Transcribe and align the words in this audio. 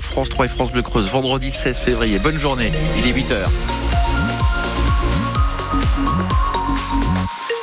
France 0.00 0.30
3 0.30 0.46
et 0.46 0.48
France 0.48 0.72
Bleu 0.72 0.82
Creuse, 0.82 1.10
vendredi 1.10 1.50
16 1.50 1.78
février. 1.78 2.18
Bonne 2.18 2.38
journée, 2.38 2.70
il 2.96 3.06
est 3.06 3.12
8h. 3.12 3.81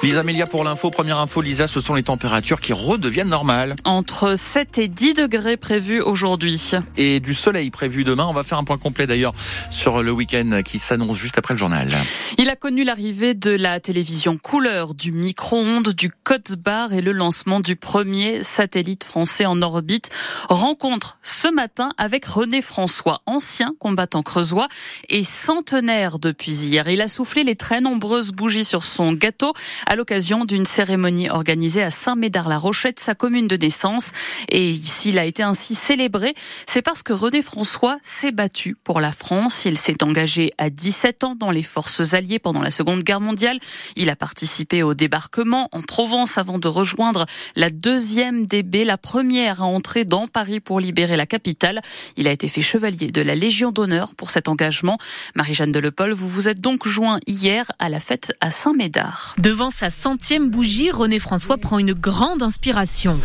Lisa 0.01 0.23
Melia 0.23 0.47
pour 0.47 0.63
l'info. 0.63 0.91
Première 0.91 1.19
info, 1.19 1.41
Lisa, 1.41 1.67
ce 1.67 1.81
sont 1.81 1.93
les 1.93 2.03
températures 2.03 2.61
qui 2.61 2.71
redeviennent 2.71 3.27
normales. 3.27 3.75
Entre 3.83 4.35
7 4.37 4.77
et 4.77 4.87
10 4.87 5.13
degrés 5.13 5.57
prévus 5.57 5.99
aujourd'hui. 5.99 6.71
Et 6.95 7.19
du 7.19 7.33
soleil 7.33 7.69
prévu 7.69 8.05
demain. 8.05 8.25
On 8.25 8.31
va 8.31 8.45
faire 8.45 8.57
un 8.57 8.63
point 8.63 8.77
complet 8.77 9.07
d'ailleurs 9.07 9.33
sur 9.69 10.01
le 10.01 10.11
week-end 10.11 10.61
qui 10.63 10.79
s'annonce 10.79 11.17
juste 11.17 11.37
après 11.37 11.53
le 11.53 11.57
journal. 11.57 11.89
Il 12.37 12.47
a 12.49 12.55
connu 12.55 12.85
l'arrivée 12.85 13.33
de 13.33 13.51
la 13.51 13.81
télévision 13.81 14.37
couleur, 14.37 14.93
du 14.93 15.11
micro-ondes, 15.11 15.89
du 15.89 16.09
code 16.11 16.55
bar 16.57 16.93
et 16.93 17.01
le 17.01 17.11
lancement 17.11 17.59
du 17.59 17.75
premier 17.75 18.41
satellite 18.41 19.03
français 19.03 19.45
en 19.45 19.61
orbite. 19.61 20.11
Rencontre 20.47 21.19
ce 21.23 21.49
matin 21.49 21.89
avec 21.97 22.23
René 22.23 22.61
François, 22.61 23.21
ancien 23.25 23.73
combattant 23.79 24.23
creusois 24.23 24.69
et 25.09 25.23
centenaire 25.23 26.19
depuis 26.19 26.53
hier. 26.53 26.87
Il 26.87 27.01
a 27.01 27.09
soufflé 27.09 27.43
les 27.43 27.57
très 27.57 27.81
nombreuses 27.81 28.31
bougies 28.31 28.63
sur 28.63 28.85
son 28.85 29.11
gâteau 29.11 29.51
à 29.89 29.95
l'occasion 29.95 30.45
d'une 30.45 30.67
cérémonie 30.67 31.31
organisée 31.31 31.81
à 31.81 31.89
Saint-Médard-la-Rochette, 31.89 32.99
sa 32.99 33.15
commune 33.15 33.47
de 33.47 33.57
naissance. 33.57 34.11
Et 34.47 34.75
s'il 34.75 35.17
a 35.17 35.25
été 35.25 35.41
ainsi 35.41 35.73
célébré, 35.73 36.35
c'est 36.67 36.83
parce 36.83 37.01
que 37.01 37.11
René 37.11 37.41
François 37.41 37.97
s'est 38.03 38.31
battu 38.31 38.77
pour 38.83 39.01
la 39.01 39.11
France. 39.11 39.65
Il 39.65 39.79
s'est 39.79 40.03
engagé 40.03 40.53
à 40.59 40.69
17 40.69 41.23
ans 41.23 41.35
dans 41.35 41.49
les 41.49 41.63
forces 41.63 42.13
alliées 42.13 42.37
pendant 42.37 42.61
la 42.61 42.69
Seconde 42.69 43.03
Guerre 43.03 43.19
mondiale. 43.19 43.59
Il 43.95 44.11
a 44.11 44.15
participé 44.15 44.83
au 44.83 44.93
débarquement 44.93 45.69
en 45.71 45.81
Provence 45.81 46.37
avant 46.37 46.59
de 46.59 46.67
rejoindre 46.67 47.25
la 47.55 47.71
deuxième 47.71 48.45
DB, 48.45 48.85
la 48.85 48.99
première 48.99 49.63
à 49.63 49.65
entrer 49.65 50.05
dans 50.05 50.27
Paris 50.27 50.59
pour 50.59 50.79
libérer 50.79 51.17
la 51.17 51.25
capitale. 51.25 51.81
Il 52.15 52.27
a 52.27 52.31
été 52.31 52.47
fait 52.47 52.61
chevalier 52.61 53.09
de 53.09 53.21
la 53.21 53.33
Légion 53.33 53.71
d'honneur 53.71 54.13
pour 54.13 54.29
cet 54.29 54.49
engagement. 54.49 54.99
Marie-Jeanne 55.33 55.71
Delepol, 55.71 56.11
vous 56.11 56.27
vous 56.27 56.47
êtes 56.47 56.61
donc 56.61 56.87
joint 56.87 57.19
hier 57.25 57.65
à 57.79 57.89
la 57.89 57.99
fête 57.99 58.33
à 58.39 58.51
Saint-Médard. 58.51 59.33
Devant 59.39 59.71
sa 59.79 59.89
centième 59.89 60.49
bougie, 60.49 60.91
René 60.91 61.19
François 61.19 61.57
prend 61.57 61.79
une 61.79 61.93
grande 61.93 62.43
inspiration. 62.43 63.17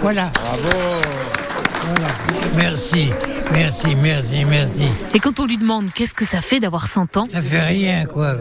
Voilà. 0.00 0.32
Bravo. 0.34 1.00
Voilà. 1.82 2.08
Merci. 2.56 3.10
Merci, 3.52 3.96
merci, 3.96 4.44
merci. 4.44 4.88
Et 5.14 5.18
quand 5.18 5.40
on 5.40 5.46
lui 5.46 5.56
demande 5.56 5.86
qu'est-ce 5.92 6.14
que 6.14 6.24
ça 6.24 6.40
fait 6.40 6.60
d'avoir 6.60 6.86
100 6.86 7.16
ans 7.16 7.28
Ça 7.32 7.42
fait 7.42 7.60
rien, 7.60 8.04
quoi. 8.04 8.34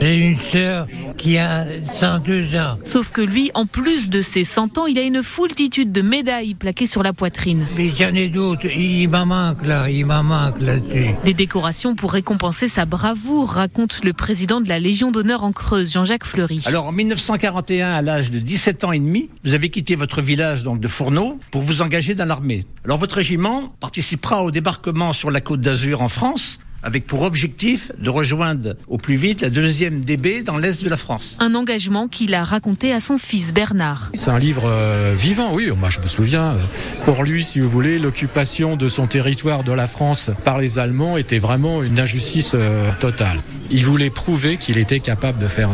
J'ai 0.00 0.16
une 0.16 0.36
sœur 0.36 0.86
qui 1.16 1.38
a 1.38 1.64
102 2.00 2.56
ans. 2.56 2.78
Sauf 2.84 3.10
que 3.10 3.20
lui, 3.20 3.50
en 3.54 3.66
plus 3.66 4.10
de 4.10 4.20
ses 4.20 4.44
100 4.44 4.78
ans, 4.78 4.86
il 4.86 4.98
a 4.98 5.02
une 5.02 5.22
foultitude 5.22 5.92
de 5.92 6.02
médailles 6.02 6.54
plaquées 6.54 6.86
sur 6.86 7.02
la 7.02 7.12
poitrine. 7.12 7.66
Mais 7.76 7.86
il 7.86 8.00
y 8.00 8.04
en 8.04 8.14
a 8.14 8.28
d'autres. 8.28 8.66
Il 8.66 9.08
m'en 9.08 9.26
manque, 9.26 9.64
là. 9.64 9.88
Il 9.88 10.06
m'en 10.06 10.22
manque 10.22 10.60
là-dessus. 10.60 11.10
Des 11.24 11.34
décorations 11.34 11.94
pour 11.94 12.12
récompenser 12.12 12.68
sa 12.68 12.84
bravoure, 12.84 13.50
raconte 13.50 14.04
le 14.04 14.12
président 14.12 14.60
de 14.60 14.68
la 14.68 14.78
Légion 14.78 15.10
d'honneur 15.10 15.44
en 15.44 15.52
Creuse, 15.52 15.92
Jean-Jacques 15.92 16.26
Fleury. 16.26 16.60
Alors, 16.66 16.86
en 16.86 16.92
1941, 16.92 17.90
à 17.90 18.02
l'âge 18.02 18.30
de 18.30 18.38
17 18.38 18.84
ans 18.84 18.92
et 18.92 18.98
demi, 18.98 19.30
vous 19.44 19.54
avez 19.54 19.70
quitté 19.70 19.94
votre 19.94 20.20
village, 20.20 20.62
donc, 20.62 20.80
de 20.80 20.88
Fourneau, 20.88 21.38
pour 21.50 21.62
vous 21.62 21.82
engager 21.82 22.14
dans 22.14 22.26
l'armée. 22.26 22.64
Alors, 22.84 22.98
votre 22.98 23.16
régiment 23.16 23.72
participera 23.80 24.41
au 24.42 24.50
débarquement 24.50 25.12
sur 25.12 25.30
la 25.30 25.40
côte 25.40 25.60
d'Azur 25.60 26.02
en 26.02 26.08
France 26.08 26.58
avec 26.82 27.06
pour 27.06 27.22
objectif 27.22 27.92
de 27.98 28.10
rejoindre 28.10 28.74
au 28.88 28.98
plus 28.98 29.16
vite 29.16 29.42
la 29.42 29.50
deuxième 29.50 30.00
DB 30.00 30.42
dans 30.42 30.56
l'est 30.56 30.82
de 30.82 30.88
la 30.88 30.96
France. 30.96 31.36
Un 31.38 31.54
engagement 31.54 32.08
qu'il 32.08 32.34
a 32.34 32.44
raconté 32.44 32.92
à 32.92 33.00
son 33.00 33.18
fils 33.18 33.52
Bernard. 33.52 34.10
C'est 34.14 34.30
un 34.30 34.38
livre 34.38 34.64
euh, 34.66 35.14
vivant, 35.16 35.52
oui, 35.52 35.68
moi 35.78 35.90
je 35.90 36.00
me 36.00 36.06
souviens. 36.06 36.52
Euh, 36.52 36.58
pour 37.04 37.22
lui, 37.22 37.44
si 37.44 37.60
vous 37.60 37.70
voulez, 37.70 37.98
l'occupation 37.98 38.76
de 38.76 38.88
son 38.88 39.06
territoire 39.06 39.64
de 39.64 39.72
la 39.72 39.86
France 39.86 40.30
par 40.44 40.58
les 40.58 40.78
Allemands 40.78 41.16
était 41.16 41.38
vraiment 41.38 41.82
une 41.82 42.00
injustice 42.00 42.52
euh, 42.54 42.90
totale. 43.00 43.38
Il 43.70 43.86
voulait 43.86 44.10
prouver 44.10 44.58
qu'il 44.58 44.76
était 44.76 45.00
capable 45.00 45.38
de 45.38 45.46
faire 45.46 45.70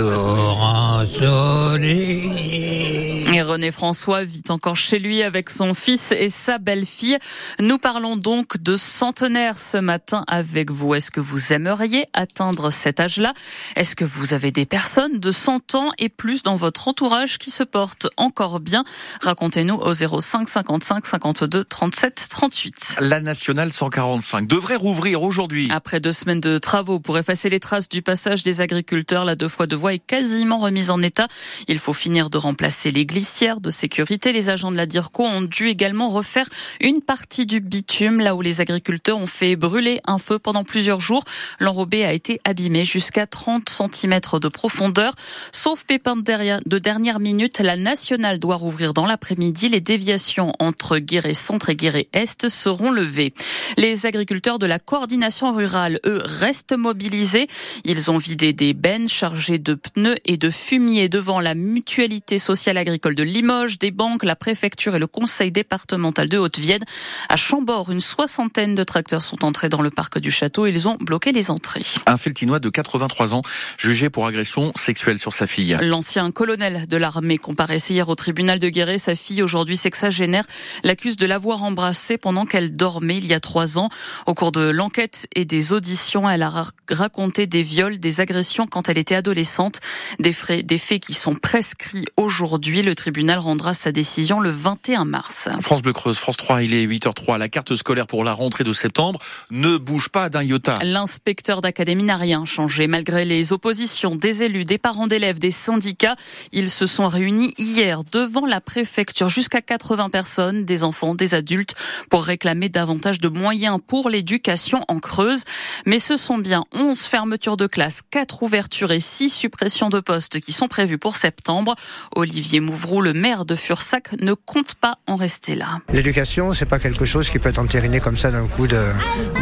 d'or 3.57 3.63
Et 3.63 3.68
René 3.68 3.72
François 3.72 4.23
vit 4.23 4.44
encore 4.50 4.78
chez 4.78 5.00
lui 5.00 5.23
avec 5.23 5.50
son 5.50 5.73
fils 5.73 6.12
et 6.12 6.29
sa 6.29 6.59
belle-fille. 6.59 7.18
Nous 7.59 7.78
parlons 7.79 8.16
donc 8.16 8.57
de 8.57 8.75
centenaire 8.75 9.57
ce 9.57 9.78
matin 9.78 10.23
avec 10.28 10.72
vous. 10.72 10.94
Est-ce 10.94 11.12
que 11.12 11.19
vous 11.19 11.53
aimeriez 11.53 12.06
atteindre 12.13 12.69
cet 12.69 13.00
âge-là? 13.00 13.34
Est-ce 13.75 13.96
que 13.96 14.06
vous 14.06 14.34
avez 14.34 14.51
des 14.51 14.66
personnes 14.66 15.19
de 15.19 15.31
100 15.31 15.75
ans 15.75 15.91
et 15.97 16.09
plus 16.09 16.44
dans 16.44 16.56
votre 16.56 16.88
entourage 16.88 17.40
qui 17.40 17.50
se 17.50 17.63
portent 17.63 18.07
encore 18.16 18.59
bien? 18.59 18.84
Racontez-nous 19.22 19.75
au 19.75 19.94
05 19.94 20.47
55 20.47 21.06
52 21.06 21.63
37 21.63 22.28
38. 22.29 22.97
La 23.01 23.19
nationale 23.19 23.73
145 23.73 24.47
devrait 24.47 24.75
rouvrir 24.75 25.23
aujourd'hui. 25.23 25.67
Après 25.72 26.00
deux 26.00 26.12
semaines 26.12 26.40
de 26.40 26.57
travaux 26.59 27.00
pour 27.00 27.17
effacer 27.17 27.50
les 27.50 27.59
traces 27.59 27.90
du 27.90 28.01
passage 28.01 28.44
des 28.44 28.62
agriculteurs, 28.62 29.25
la 29.25 29.35
deux 29.35 29.50
fois 29.50 29.66
de 29.67 29.75
voie 29.75 29.94
est 29.94 30.00
quasiment 30.00 30.59
remise 30.59 30.91
en 30.91 31.01
état. 31.01 31.28
Il 31.67 31.79
faut 31.79 31.94
finir 31.94 32.29
de 32.29 32.38
remplacer 32.38 32.91
les 32.91 33.06
glissières 33.06 33.47
de 33.56 33.69
sécurité. 33.69 34.34
Les 34.34 34.50
agents 34.50 34.72
de 34.72 34.78
la 34.78 34.85
DIRCO 34.85 35.24
ont 35.24 35.41
dû 35.41 35.69
également 35.69 36.09
refaire 36.09 36.47
une 36.81 37.02
partie 37.02 37.46
du 37.46 37.62
bitume, 37.62 38.19
là 38.19 38.35
où 38.35 38.41
les 38.41 38.59
agriculteurs 38.62 39.18
ont 39.18 39.28
fait 39.28 39.56
brûler 39.56 40.02
un 40.06 40.18
feu 40.18 40.38
pendant 40.38 40.63
plusieurs 40.63 41.00
jours. 41.00 41.24
L'enrobé 41.59 42.03
a 42.03 42.13
été 42.13 42.41
abîmé 42.44 42.84
jusqu'à 42.84 43.25
30 43.25 43.69
cm 43.69 44.19
de 44.41 44.47
profondeur. 44.50 45.13
Sauf 45.52 45.85
pépin 45.85 46.18
de 46.18 46.78
dernière 46.78 47.19
minute, 47.19 47.59
la 47.59 47.78
nationale 47.78 48.40
doit 48.40 48.56
rouvrir 48.56 48.94
dans 48.94 49.06
l'après-midi. 49.06 49.69
Les 49.69 49.81
déviations 49.81 50.52
entre 50.59 50.97
Guéret 50.97 51.34
Centre 51.34 51.69
et 51.69 51.75
Guéret 51.75 52.09
Est 52.14 52.50
seront 52.50 52.91
levées. 52.91 53.34
Les 53.78 54.06
agriculteurs 54.06 54.59
de 54.59 54.66
la 54.66 54.79
coordination 54.79 55.53
rurale, 55.53 56.00
eux, 56.06 56.22
restent 56.25 56.78
mobilisés. 56.78 57.47
Ils 57.85 58.12
ont 58.12 58.18
vidé 58.18 58.52
des 58.52 58.74
bennes 58.74 59.08
chargées 59.08 59.59
de 59.59 59.74
pneus 59.74 60.18
et 60.25 60.38
de 60.38 60.50
fumier 60.50 61.08
devant 61.09 61.40
la 61.40 61.56
mutualité 61.56 62.38
sociale 62.38 62.78
agricole 62.78 63.16
de 63.16 63.24
Limoges, 63.37 63.77
des 63.77 63.91
banques, 63.91 64.23
la 64.23 64.35
préfecture 64.35 64.95
et 64.95 64.99
le 64.99 65.05
conseil 65.05 65.51
départemental 65.51 66.27
de 66.27 66.39
Haute-Vienne. 66.39 66.83
À 67.29 67.35
Chambord, 67.35 67.91
une 67.91 68.01
soixantaine 68.01 68.73
de 68.73 68.83
tracteurs 68.83 69.21
sont 69.21 69.45
entrés 69.45 69.69
dans 69.69 69.83
le 69.83 69.91
parc 69.91 70.17
du 70.17 70.31
château. 70.31 70.65
Ils 70.65 70.89
ont 70.89 70.97
bloqué 70.99 71.31
les 71.31 71.51
entrées. 71.51 71.85
Un 72.07 72.17
Feltinois 72.17 72.57
de 72.57 72.69
83 72.69 73.35
ans, 73.35 73.43
jugé 73.77 74.09
pour 74.09 74.25
agression 74.25 74.71
sexuelle 74.75 75.19
sur 75.19 75.33
sa 75.33 75.45
fille. 75.45 75.77
L'ancien 75.81 76.31
colonel 76.31 76.87
de 76.87 76.97
l'armée 76.97 77.37
comparaissait 77.37 77.93
hier 77.93 78.09
au 78.09 78.15
tribunal 78.15 78.57
de 78.57 78.69
Guéret. 78.69 78.97
Sa 78.97 79.13
fille, 79.13 79.43
aujourd'hui 79.43 79.77
sexagénaire, 79.77 80.45
l'accuse 80.83 81.15
de 81.15 81.27
l'avoir 81.27 81.63
embrassée 81.63 82.17
pendant 82.17 82.47
qu'elle 82.47 82.73
dormait 82.73 83.17
il 83.17 83.27
y 83.27 83.35
a 83.35 83.39
trois 83.39 83.77
ans. 83.77 83.89
Au 84.25 84.33
cours 84.33 84.51
de 84.51 84.67
l'enquête 84.67 85.27
et 85.35 85.45
des 85.45 85.73
auditions, 85.73 86.27
elle 86.27 86.41
a 86.41 86.63
raconté 86.89 87.45
des 87.45 87.61
viols, 87.61 87.99
des 87.99 88.19
agressions 88.19 88.65
quand 88.65 88.89
elle 88.89 88.97
était 88.97 89.13
adolescente, 89.13 89.79
des, 90.17 90.33
des 90.63 90.77
faits 90.79 91.03
qui 91.03 91.13
sont 91.13 91.35
prescrits 91.35 92.05
aujourd'hui. 92.17 92.81
Le 92.81 92.95
tribunal 92.95 93.16
rendra 93.38 93.73
sa 93.73 93.91
décision 93.91 94.39
le 94.39 94.50
21 94.50 95.05
mars. 95.05 95.50
France 95.61 95.81
Bleu 95.81 95.94
Creuse, 95.94 96.17
France 96.17 96.38
3, 96.38 96.63
il 96.63 96.73
est 96.73 96.85
8h03. 96.85 97.38
La 97.38 97.50
carte 97.50 97.75
scolaire 97.75 98.07
pour 98.07 98.23
la 98.23 98.33
rentrée 98.33 98.63
de 98.63 98.73
septembre 98.73 99.19
ne 99.51 99.78
bouge 99.78 100.09
pas 100.09 100.29
d'un 100.29 100.44
iota. 100.44 100.79
L'inspecteur 100.83 101.61
d'académie 101.61 102.03
n'a 102.03 102.16
rien 102.16 102.45
changé. 102.45 102.88
Malgré 102.88 103.25
les 103.25 103.53
oppositions 103.53 104.16
des 104.16 104.44
élus, 104.44 104.63
des 104.63 104.78
parents 104.78 105.07
d'élèves, 105.07 105.39
des 105.39 105.51
syndicats, 105.51 106.16
ils 106.51 106.69
se 106.69 106.85
sont 106.85 107.07
réunis 107.07 107.53
hier 107.57 108.03
devant 108.03 108.45
la 108.45 108.61
préfecture. 108.61 109.29
Jusqu'à 109.29 109.61
80 109.61 110.09
personnes, 110.09 110.66
des 110.66 110.84
enfants, 110.84 111.16
des 111.16 111.34
adultes, 111.34 111.75
pour 112.09 112.23
réclamer 112.23 112.69
davantage 112.69 113.19
de 113.19 113.29
moyens 113.29 113.79
pour 113.85 114.09
l'éducation 114.09 114.84
en 114.87 114.99
Creuse. 114.99 115.43
Mais 115.85 115.99
ce 115.99 116.17
sont 116.17 116.37
bien 116.37 116.66
11 116.73 116.99
fermetures 116.99 117.58
de 117.58 117.67
classes, 117.67 118.02
4 118.11 118.43
ouvertures 118.43 118.91
et 118.91 118.99
6 118.99 119.29
suppressions 119.29 119.90
de 119.90 119.99
postes 119.99 120.40
qui 120.40 120.52
sont 120.52 120.67
prévues 120.67 120.97
pour 120.97 121.16
septembre. 121.16 121.75
Olivier 122.16 122.59
Mouvroux, 122.59 123.02
le 123.07 123.13
maire 123.13 123.45
de 123.45 123.55
Fursac, 123.55 124.09
ne 124.19 124.33
compte 124.33 124.75
pas 124.75 124.97
en 125.07 125.15
rester 125.15 125.55
là. 125.55 125.79
L'éducation, 125.93 126.51
c'est 126.51 126.65
pas 126.65 126.77
quelque 126.77 127.05
chose 127.05 127.29
qui 127.29 127.39
peut 127.39 127.47
être 127.47 127.57
entériné 127.57 128.01
comme 128.01 128.17
ça 128.17 128.31
d'un 128.31 128.47
coup 128.47 128.67
de, 128.67 128.77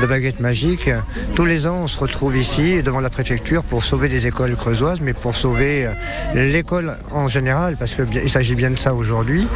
baguette 0.07 0.39
magique. 0.39 0.87
Tous 1.33 1.45
les 1.45 1.65
ans, 1.65 1.79
on 1.85 1.87
se 1.87 1.99
retrouve 1.99 2.37
ici 2.37 2.83
devant 2.83 2.99
la 2.99 3.09
préfecture 3.09 3.63
pour 3.63 3.83
sauver 3.83 4.07
des 4.07 4.27
écoles 4.27 4.55
creusoises, 4.55 5.01
mais 5.01 5.13
pour 5.13 5.35
sauver 5.35 5.87
euh, 5.87 5.93
l'école 6.35 6.95
en 7.11 7.27
général, 7.27 7.75
parce 7.75 7.95
qu'il 7.95 8.29
s'agit 8.29 8.53
bien 8.53 8.69
de 8.69 8.75
ça 8.75 8.93
aujourd'hui. 8.93 9.47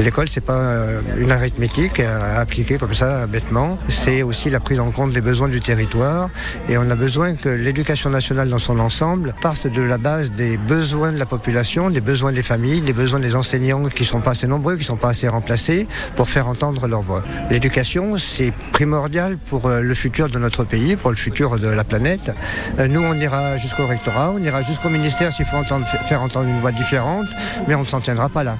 L'école, 0.00 0.26
c'est 0.26 0.40
pas 0.40 0.58
euh, 0.58 1.00
une 1.16 1.30
arithmétique 1.30 2.00
à 2.00 2.40
appliquer 2.40 2.78
comme 2.78 2.94
ça 2.94 3.28
bêtement. 3.28 3.78
C'est 3.88 4.24
aussi 4.24 4.50
la 4.50 4.58
prise 4.58 4.80
en 4.80 4.90
compte 4.90 5.12
des 5.12 5.20
besoins 5.20 5.48
du 5.48 5.60
territoire. 5.60 6.30
Et 6.68 6.76
on 6.78 6.90
a 6.90 6.96
besoin 6.96 7.36
que 7.36 7.48
l'éducation 7.48 8.10
nationale 8.10 8.48
dans 8.48 8.58
son 8.58 8.80
ensemble 8.80 9.36
parte 9.40 9.68
de 9.68 9.82
la 9.82 9.98
base 9.98 10.32
des 10.32 10.56
besoins 10.56 11.12
de 11.12 11.18
la 11.18 11.26
population, 11.26 11.90
des 11.90 12.00
besoins 12.00 12.32
des 12.32 12.42
familles, 12.42 12.80
des 12.80 12.92
besoins 12.92 13.20
des 13.20 13.36
enseignants 13.36 13.51
qui 13.94 14.04
sont 14.04 14.20
pas 14.20 14.32
assez 14.32 14.46
nombreux, 14.46 14.76
qui 14.76 14.84
sont 14.84 14.96
pas 14.96 15.10
assez 15.10 15.28
remplacés, 15.28 15.86
pour 16.16 16.28
faire 16.28 16.48
entendre 16.48 16.86
leur 16.86 17.02
voix. 17.02 17.22
L'éducation, 17.50 18.16
c'est 18.16 18.52
primordial 18.72 19.38
pour 19.38 19.66
euh, 19.66 19.80
le 19.80 19.94
futur 19.94 20.28
de 20.28 20.38
notre 20.38 20.64
pays, 20.64 20.96
pour 20.96 21.10
le 21.10 21.16
futur 21.16 21.58
de 21.58 21.68
la 21.68 21.84
planète. 21.84 22.32
Euh, 22.78 22.88
nous, 22.88 23.02
on 23.02 23.14
ira 23.14 23.58
jusqu'au 23.58 23.86
rectorat, 23.86 24.32
on 24.34 24.42
ira 24.42 24.62
jusqu'au 24.62 24.88
ministère 24.88 25.32
s'il 25.32 25.46
faut 25.46 25.62
faire 26.08 26.22
entendre 26.22 26.48
une 26.48 26.60
voix 26.60 26.72
différente, 26.72 27.26
mais 27.68 27.74
on 27.74 27.80
ne 27.80 27.84
s'en 27.84 28.00
tiendra 28.00 28.28
pas 28.28 28.44
là. 28.44 28.58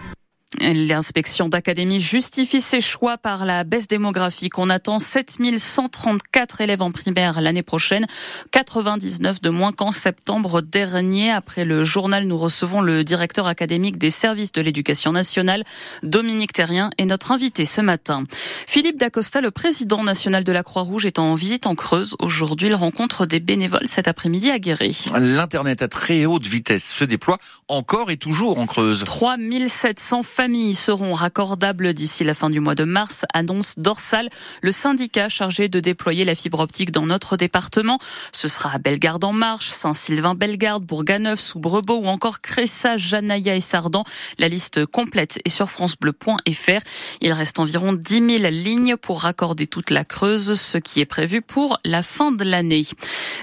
L'inspection 0.62 1.48
d'académie 1.48 1.98
justifie 1.98 2.60
ses 2.60 2.80
choix 2.80 3.18
par 3.18 3.44
la 3.44 3.64
baisse 3.64 3.88
démographique. 3.88 4.58
On 4.58 4.70
attend 4.70 5.00
7134 5.00 6.60
élèves 6.60 6.82
en 6.82 6.92
primaire 6.92 7.40
l'année 7.40 7.64
prochaine, 7.64 8.06
99 8.52 9.40
de 9.40 9.50
moins 9.50 9.72
qu'en 9.72 9.90
septembre 9.90 10.62
dernier. 10.62 11.32
Après 11.32 11.64
le 11.64 11.82
journal, 11.82 12.26
nous 12.26 12.36
recevons 12.36 12.80
le 12.80 13.02
directeur 13.02 13.48
académique 13.48 13.98
des 13.98 14.10
services 14.10 14.52
de 14.52 14.62
l'éducation 14.62 15.10
nationale, 15.10 15.64
Dominique 16.04 16.52
Terrien, 16.52 16.90
est 16.96 17.06
notre 17.06 17.32
invité 17.32 17.64
ce 17.64 17.80
matin. 17.80 18.22
Philippe 18.68 18.98
Dacosta, 18.98 19.40
le 19.40 19.50
président 19.50 20.04
national 20.04 20.44
de 20.44 20.52
la 20.52 20.62
Croix-Rouge, 20.62 21.06
est 21.06 21.18
en 21.18 21.34
visite 21.34 21.66
en 21.66 21.74
Creuse. 21.74 22.14
Aujourd'hui, 22.20 22.68
il 22.68 22.74
rencontre 22.76 23.26
des 23.26 23.40
bénévoles 23.40 23.88
cet 23.88 24.06
après-midi 24.06 24.48
à 24.50 24.60
Guéret. 24.60 24.92
L'Internet 25.18 25.82
à 25.82 25.88
très 25.88 26.24
haute 26.24 26.46
vitesse 26.46 26.88
se 26.88 27.04
déploie 27.04 27.38
encore 27.66 28.12
et 28.12 28.16
toujours 28.16 28.60
en 28.60 28.66
Creuse. 28.66 29.02
3700 29.04 30.22
familles 30.22 30.51
seront 30.74 31.12
raccordables 31.12 31.94
d'ici 31.94 32.24
la 32.24 32.34
fin 32.34 32.50
du 32.50 32.60
mois 32.60 32.74
de 32.74 32.84
mars, 32.84 33.24
annonce 33.32 33.74
Dorsal, 33.78 34.28
le 34.60 34.70
syndicat 34.70 35.28
chargé 35.28 35.68
de 35.68 35.80
déployer 35.80 36.24
la 36.24 36.34
fibre 36.34 36.60
optique 36.60 36.90
dans 36.90 37.06
notre 37.06 37.36
département. 37.36 37.98
Ce 38.32 38.48
sera 38.48 38.74
à 38.74 38.78
Bellegarde 38.78 39.24
en 39.24 39.32
Marche, 39.32 39.70
Saint-Sylvain-Bellegarde, 39.70 40.84
Bourganeuf, 40.84 41.40
Soubrebeau 41.40 41.96
ou 41.96 42.06
encore 42.06 42.40
Cressa, 42.40 42.96
Janaïa 42.96 43.56
et 43.56 43.60
Sardan. 43.60 44.04
La 44.38 44.48
liste 44.48 44.84
complète 44.86 45.40
est 45.44 45.48
sur 45.48 45.70
francebleu.fr. 45.70 46.80
Il 47.20 47.32
reste 47.32 47.58
environ 47.58 47.92
10 47.92 48.38
000 48.38 48.50
lignes 48.50 48.96
pour 48.96 49.22
raccorder 49.22 49.66
toute 49.66 49.90
la 49.90 50.04
Creuse, 50.04 50.60
ce 50.60 50.78
qui 50.78 51.00
est 51.00 51.06
prévu 51.06 51.40
pour 51.40 51.78
la 51.84 52.02
fin 52.02 52.30
de 52.30 52.44
l'année. 52.44 52.84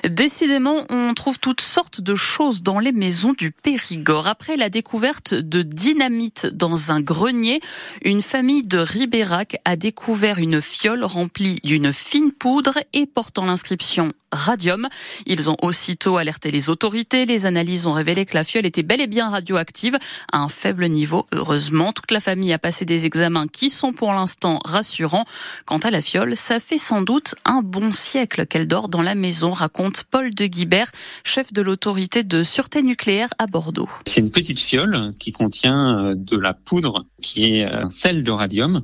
Décidément, 0.07 0.85
on 0.89 1.13
trouve 1.13 1.39
toutes 1.39 1.61
sortes 1.61 2.01
de 2.01 2.15
choses 2.15 2.61
dans 2.61 2.79
les 2.79 2.91
maisons 2.91 3.33
du 3.37 3.51
Périgord. 3.51 4.27
Après 4.27 4.57
la 4.57 4.69
découverte 4.69 5.33
de 5.33 5.61
dynamite 5.61 6.45
dans 6.45 6.91
un 6.91 6.98
grenier, 7.01 7.59
une 8.03 8.21
famille 8.21 8.63
de 8.63 8.77
Ribérac 8.77 9.57
a 9.65 9.75
découvert 9.75 10.39
une 10.39 10.61
fiole 10.61 11.03
remplie 11.03 11.59
d'une 11.63 11.93
fine 11.93 12.31
poudre 12.31 12.77
et 12.93 13.05
portant 13.05 13.45
l'inscription 13.45 14.13
radium. 14.31 14.87
Ils 15.25 15.49
ont 15.49 15.57
aussitôt 15.61 16.17
alerté 16.17 16.51
les 16.51 16.69
autorités. 16.69 17.25
Les 17.25 17.45
analyses 17.45 17.87
ont 17.87 17.93
révélé 17.93 18.25
que 18.25 18.35
la 18.35 18.43
fiole 18.43 18.65
était 18.65 18.83
bel 18.83 19.01
et 19.01 19.07
bien 19.07 19.29
radioactive 19.29 19.97
à 20.31 20.39
un 20.39 20.49
faible 20.49 20.87
niveau. 20.87 21.27
Heureusement, 21.31 21.93
toute 21.93 22.11
la 22.11 22.19
famille 22.19 22.53
a 22.53 22.59
passé 22.59 22.85
des 22.85 23.05
examens 23.05 23.47
qui 23.47 23.69
sont 23.69 23.93
pour 23.93 24.13
l'instant 24.13 24.59
rassurants. 24.65 25.25
Quant 25.65 25.77
à 25.77 25.91
la 25.91 26.01
fiole, 26.01 26.35
ça 26.35 26.59
fait 26.59 26.77
sans 26.77 27.01
doute 27.01 27.35
un 27.45 27.61
bon 27.61 27.91
siècle 27.91 28.45
qu'elle 28.45 28.67
dort 28.67 28.89
dans 28.89 29.01
la 29.01 29.15
maison, 29.15 29.51
raconte 29.51 30.03
Paul 30.03 30.33
de 30.33 30.45
Guibert, 30.45 30.91
chef 31.23 31.53
de 31.53 31.61
l'autorité 31.61 32.23
de 32.23 32.43
sûreté 32.43 32.81
nucléaire 32.81 33.29
à 33.37 33.47
Bordeaux. 33.47 33.89
C'est 34.05 34.19
une 34.19 34.31
petite 34.31 34.59
fiole 34.59 35.13
qui 35.19 35.31
contient 35.31 36.09
euh, 36.09 36.15
de 36.15 36.37
la 36.37 36.53
poudre 36.53 36.88
qui 37.21 37.43
est 37.43 37.63
un 37.63 37.89
sel 37.89 38.23
de 38.23 38.31
radium. 38.31 38.83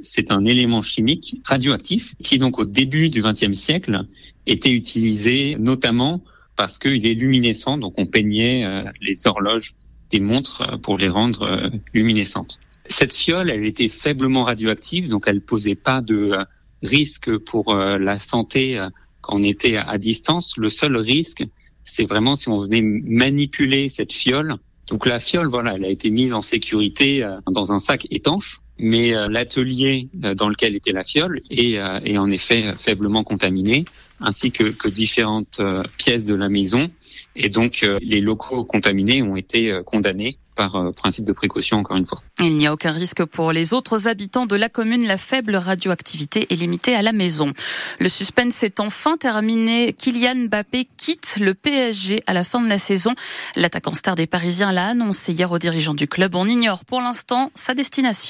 C'est 0.00 0.30
un 0.30 0.44
élément 0.44 0.82
chimique 0.82 1.40
radioactif 1.44 2.14
qui 2.22 2.38
donc 2.38 2.58
au 2.58 2.64
début 2.64 3.08
du 3.08 3.22
XXe 3.22 3.52
siècle 3.52 4.02
était 4.46 4.72
utilisé 4.72 5.56
notamment 5.58 6.22
parce 6.56 6.78
qu'il 6.78 7.06
est 7.06 7.14
luminescent, 7.14 7.78
donc 7.78 7.94
on 7.98 8.06
peignait 8.06 8.64
euh, 8.64 8.82
les 9.00 9.26
horloges 9.26 9.74
des 10.10 10.20
montres 10.20 10.62
euh, 10.62 10.76
pour 10.78 10.98
les 10.98 11.08
rendre 11.08 11.42
euh, 11.42 11.68
luminescentes. 11.92 12.58
Cette 12.88 13.12
fiole, 13.12 13.50
elle 13.50 13.66
était 13.66 13.88
faiblement 13.88 14.44
radioactive, 14.44 15.08
donc 15.08 15.24
elle 15.26 15.40
posait 15.40 15.74
pas 15.74 16.00
de 16.00 16.36
risque 16.82 17.36
pour 17.38 17.74
la 17.74 18.16
santé 18.20 18.80
quand 19.22 19.34
on 19.34 19.42
était 19.42 19.76
à 19.76 19.98
distance. 19.98 20.56
Le 20.56 20.70
seul 20.70 20.96
risque, 20.96 21.44
c'est 21.82 22.04
vraiment 22.04 22.36
si 22.36 22.48
on 22.48 22.60
venait 22.60 22.82
manipuler 22.82 23.88
cette 23.88 24.12
fiole. 24.12 24.54
Donc 24.88 25.06
la 25.06 25.18
fiole, 25.18 25.48
voilà, 25.48 25.74
elle 25.74 25.84
a 25.84 25.88
été 25.88 26.10
mise 26.10 26.32
en 26.32 26.42
sécurité 26.42 27.28
dans 27.50 27.72
un 27.72 27.80
sac 27.80 28.06
étanche 28.10 28.60
mais 28.78 29.14
euh, 29.14 29.28
l'atelier 29.28 30.08
euh, 30.24 30.34
dans 30.34 30.48
lequel 30.48 30.74
était 30.74 30.92
la 30.92 31.04
fiole 31.04 31.40
est, 31.50 31.78
euh, 31.78 32.00
est 32.04 32.18
en 32.18 32.30
effet 32.30 32.74
faiblement 32.78 33.24
contaminé, 33.24 33.84
ainsi 34.20 34.50
que, 34.52 34.64
que 34.64 34.88
différentes 34.88 35.60
pièces 35.98 36.24
de 36.24 36.34
la 36.34 36.48
maison. 36.48 36.88
Et 37.34 37.48
donc 37.48 37.88
les 38.00 38.20
locaux 38.20 38.64
contaminés 38.64 39.22
ont 39.22 39.36
été 39.36 39.80
condamnés 39.84 40.36
par 40.54 40.92
principe 40.94 41.26
de 41.26 41.32
précaution, 41.32 41.78
encore 41.78 41.98
une 41.98 42.06
fois. 42.06 42.18
Il 42.40 42.56
n'y 42.56 42.66
a 42.66 42.72
aucun 42.72 42.92
risque 42.92 43.24
pour 43.24 43.52
les 43.52 43.74
autres 43.74 44.08
habitants 44.08 44.46
de 44.46 44.56
la 44.56 44.70
commune. 44.70 45.06
La 45.06 45.18
faible 45.18 45.54
radioactivité 45.56 46.46
est 46.50 46.56
limitée 46.56 46.94
à 46.94 47.02
la 47.02 47.12
maison. 47.12 47.52
Le 48.00 48.08
suspense 48.08 48.62
est 48.62 48.80
enfin 48.80 49.18
terminé. 49.18 49.92
Kylian 49.92 50.46
Mbappé 50.46 50.88
quitte 50.96 51.36
le 51.40 51.52
PSG 51.52 52.22
à 52.26 52.32
la 52.32 52.42
fin 52.42 52.60
de 52.60 52.68
la 52.68 52.78
saison. 52.78 53.14
L'attaquant 53.54 53.94
star 53.94 54.14
des 54.14 54.26
Parisiens 54.26 54.72
l'a 54.72 54.88
annoncé 54.88 55.32
hier 55.32 55.52
aux 55.52 55.58
dirigeants 55.58 55.94
du 55.94 56.08
club. 56.08 56.34
On 56.34 56.48
ignore 56.48 56.86
pour 56.86 57.02
l'instant 57.02 57.50
sa 57.54 57.74
destination. 57.74 58.26